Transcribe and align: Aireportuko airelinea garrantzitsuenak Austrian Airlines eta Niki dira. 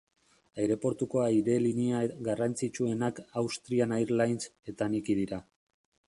Aireportuko 0.61 1.19
airelinea 1.23 1.99
garrantzitsuenak 2.27 3.21
Austrian 3.41 3.93
Airlines 3.99 4.49
eta 4.73 4.89
Niki 4.95 5.17
dira. 5.21 5.39